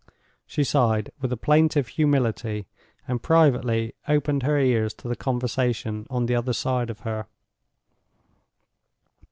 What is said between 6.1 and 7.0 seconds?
the other side